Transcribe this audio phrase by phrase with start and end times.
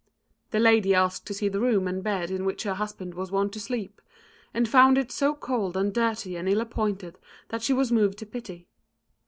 [0.49, 3.53] The lady asked to see the room and bed in which her husband was wont
[3.53, 4.01] to sleep,
[4.51, 8.25] and found it so cold and dirty and ill appointed that she was moved to
[8.25, 8.67] pity.